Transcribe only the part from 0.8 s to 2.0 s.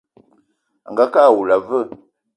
Angakë awula a veu?